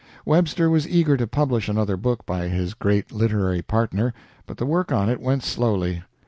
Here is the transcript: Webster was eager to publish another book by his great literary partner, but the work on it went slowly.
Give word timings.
Webster 0.25 0.67
was 0.67 0.87
eager 0.87 1.15
to 1.15 1.27
publish 1.27 1.69
another 1.69 1.95
book 1.95 2.25
by 2.25 2.47
his 2.47 2.73
great 2.73 3.11
literary 3.11 3.61
partner, 3.61 4.15
but 4.47 4.57
the 4.57 4.65
work 4.65 4.91
on 4.91 5.09
it 5.11 5.21
went 5.21 5.43
slowly. 5.43 6.01